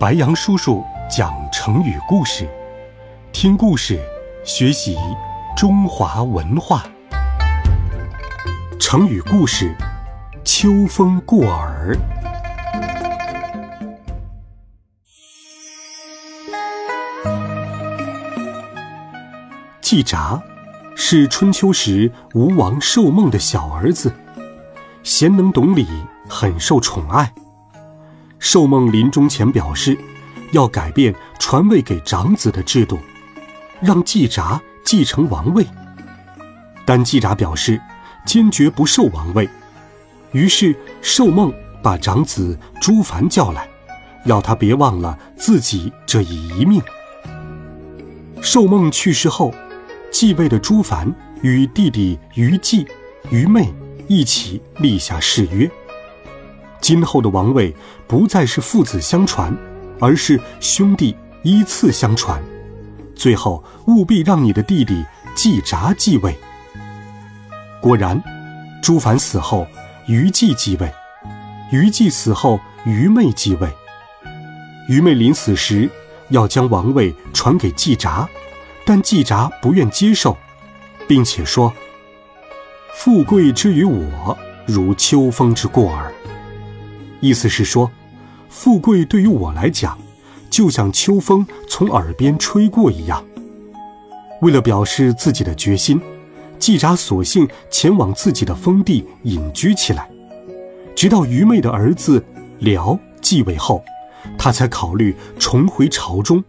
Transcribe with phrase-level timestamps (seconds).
[0.00, 2.48] 白杨叔叔讲成语故事，
[3.32, 4.00] 听故事
[4.46, 4.96] 学习
[5.54, 6.82] 中华文化。
[8.78, 9.76] 成语故事：
[10.42, 11.94] 秋风过耳。
[19.82, 20.42] 季札
[20.96, 24.10] 是春秋时吴王寿梦的小儿子，
[25.02, 25.86] 贤能懂礼，
[26.26, 27.30] 很受宠爱。
[28.40, 29.96] 寿梦临终前表示，
[30.50, 32.98] 要改变传位给长子的制度，
[33.80, 35.64] 让季札继承王位。
[36.84, 37.80] 但季札表示
[38.26, 39.48] 坚决不受王位，
[40.32, 43.68] 于是寿梦把长子朱凡叫来，
[44.24, 46.82] 要他别忘了自己这一遗命。
[48.40, 49.54] 寿梦去世后，
[50.10, 52.86] 继位的朱凡与弟弟于季、
[53.28, 53.72] 于昧
[54.08, 55.70] 一起立下誓约。
[56.90, 57.72] 今后的王位
[58.08, 59.56] 不再是父子相传，
[60.00, 61.14] 而是兄弟
[61.44, 62.42] 依次相传。
[63.14, 65.04] 最后务必让你的弟弟
[65.36, 66.36] 季札继位。
[67.80, 68.20] 果然，
[68.82, 69.64] 朱凡死后，
[70.08, 70.88] 于季继位；
[71.70, 73.68] 于季死后，于昧继位。
[74.88, 75.88] 于昧临死时
[76.30, 78.28] 要将王位传给季札，
[78.84, 80.36] 但季札不愿接受，
[81.06, 81.72] 并且说
[82.98, 84.36] ：“富贵之于我，
[84.66, 86.09] 如秋风之过耳。”
[87.20, 87.90] 意思是说，
[88.48, 89.98] 富贵对于我来讲，
[90.48, 93.22] 就像秋风从耳边吹过一样。
[94.40, 96.00] 为了表示自己的决心，
[96.58, 100.10] 季札索性前往自己的封地隐居起来，
[100.96, 102.24] 直到愚昧的儿子
[102.58, 103.84] 辽继位后，
[104.38, 106.42] 他才考虑重回朝中，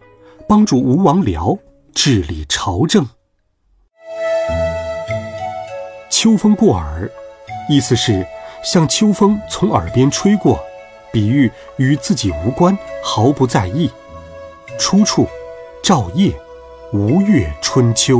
[0.48, 1.58] 帮助吴王辽
[1.94, 3.06] 治理朝政。
[6.10, 7.10] 秋风过耳，
[7.68, 8.26] 意思是。
[8.62, 10.62] 像秋风从耳边吹过，
[11.10, 13.90] 比喻与自己无关，毫不在意。
[14.78, 15.28] 出处：
[15.82, 16.30] 照夜
[16.92, 18.18] 《吴越春秋》。